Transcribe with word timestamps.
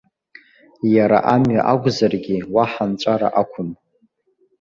Иара 0.95 1.19
амҩа 1.33 1.61
акәзаргьы 1.73 2.37
уаҳа 2.53 2.85
нҵәара 2.91 3.27
ақәым. 3.41 3.69